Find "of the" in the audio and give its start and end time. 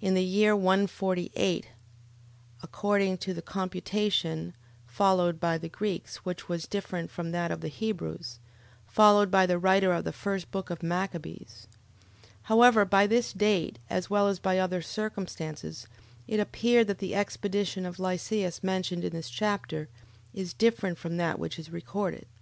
7.50-7.68, 9.92-10.14